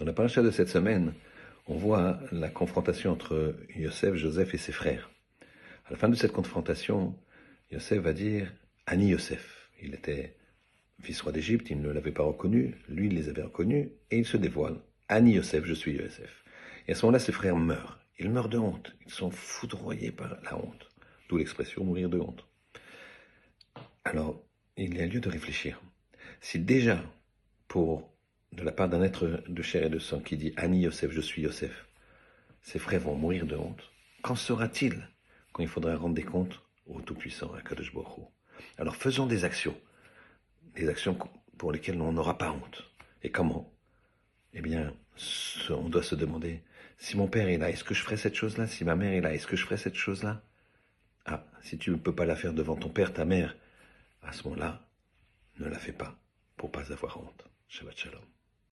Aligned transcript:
Dans 0.00 0.06
la 0.06 0.14
paracha 0.14 0.40
de 0.40 0.50
cette 0.50 0.70
semaine, 0.70 1.12
on 1.66 1.76
voit 1.76 2.20
la 2.32 2.48
confrontation 2.48 3.12
entre 3.12 3.54
Yosef, 3.76 4.14
Joseph 4.14 4.54
et 4.54 4.56
ses 4.56 4.72
frères. 4.72 5.10
À 5.84 5.90
la 5.90 5.98
fin 5.98 6.08
de 6.08 6.14
cette 6.14 6.32
confrontation, 6.32 7.14
Yosef 7.70 7.98
va 7.98 8.14
dire 8.14 8.50
Ani 8.86 9.08
Yosef. 9.08 9.68
Il 9.82 9.92
était 9.92 10.38
fils 11.02 11.20
roi 11.20 11.32
d'Égypte, 11.32 11.68
il 11.68 11.82
ne 11.82 11.90
l'avait 11.90 12.12
pas 12.12 12.22
reconnu, 12.22 12.76
lui 12.88 13.08
il 13.08 13.14
les 13.14 13.28
avait 13.28 13.42
reconnus, 13.42 13.90
et 14.10 14.16
il 14.16 14.24
se 14.24 14.38
dévoile. 14.38 14.78
Ani 15.10 15.32
Yosef, 15.32 15.66
je 15.66 15.74
suis 15.74 15.92
Yosef. 15.92 16.44
Et 16.88 16.92
à 16.92 16.94
ce 16.94 17.04
moment-là, 17.04 17.18
ses 17.18 17.32
frères 17.32 17.56
meurent. 17.56 18.00
Ils 18.18 18.30
meurent 18.30 18.48
de 18.48 18.56
honte. 18.56 18.96
Ils 19.04 19.12
sont 19.12 19.30
foudroyés 19.30 20.12
par 20.12 20.38
la 20.44 20.56
honte. 20.56 20.88
D'où 21.28 21.36
l'expression 21.36 21.84
mourir 21.84 22.08
de 22.08 22.18
honte. 22.18 22.46
Alors, 24.04 24.42
il 24.78 24.96
y 24.96 25.02
a 25.02 25.06
lieu 25.06 25.20
de 25.20 25.28
réfléchir. 25.28 25.78
Si 26.40 26.58
déjà, 26.58 27.02
pour 27.68 28.09
de 28.52 28.62
la 28.62 28.72
part 28.72 28.88
d'un 28.88 29.02
être 29.02 29.42
de 29.48 29.62
chair 29.62 29.84
et 29.84 29.90
de 29.90 29.98
sang 29.98 30.20
qui 30.20 30.36
dit 30.36 30.52
Ani 30.56 30.80
Yosef, 30.82 31.10
je 31.12 31.20
suis 31.20 31.42
Yosef, 31.42 31.86
ses 32.62 32.78
frères 32.78 33.00
vont 33.00 33.14
mourir 33.14 33.46
de 33.46 33.56
honte, 33.56 33.90
qu'en 34.22 34.36
sera-t-il 34.36 35.08
quand 35.52 35.62
il 35.62 35.68
faudra 35.68 35.96
rendre 35.96 36.14
des 36.14 36.22
comptes 36.22 36.60
au 36.86 37.00
Tout-Puissant, 37.00 37.52
à 37.54 37.62
Kadosh 37.62 37.94
Baruch 37.94 38.26
Alors 38.78 38.96
faisons 38.96 39.26
des 39.26 39.44
actions, 39.44 39.76
des 40.74 40.88
actions 40.88 41.16
pour 41.58 41.72
lesquelles 41.72 42.00
on 42.00 42.12
n'aura 42.12 42.38
pas 42.38 42.50
honte. 42.50 42.90
Et 43.22 43.30
comment? 43.30 43.72
Eh 44.52 44.60
bien, 44.60 44.94
on 45.70 45.88
doit 45.88 46.02
se 46.02 46.14
demander, 46.14 46.62
si 46.98 47.16
mon 47.16 47.28
père 47.28 47.48
est 47.48 47.58
là, 47.58 47.70
est-ce 47.70 47.84
que 47.84 47.94
je 47.94 48.02
ferai 48.02 48.16
cette 48.16 48.34
chose-là? 48.34 48.66
Si 48.66 48.84
ma 48.84 48.96
mère 48.96 49.12
est 49.12 49.20
là, 49.20 49.32
est-ce 49.32 49.46
que 49.46 49.56
je 49.56 49.64
ferai 49.64 49.76
cette 49.76 49.94
chose-là? 49.94 50.42
Ah, 51.24 51.44
si 51.62 51.78
tu 51.78 51.90
ne 51.90 51.96
peux 51.96 52.14
pas 52.14 52.24
la 52.24 52.36
faire 52.36 52.52
devant 52.52 52.76
ton 52.76 52.88
père, 52.88 53.12
ta 53.12 53.24
mère, 53.24 53.56
à 54.22 54.32
ce 54.32 54.42
moment-là, 54.44 54.86
ne 55.58 55.68
la 55.68 55.78
fais 55.78 55.92
pas 55.92 56.18
pour 56.56 56.70
pas 56.72 56.92
avoir 56.92 57.18
honte. 57.20 57.44
Shabbat 57.68 57.96
Shalom. 57.96 58.39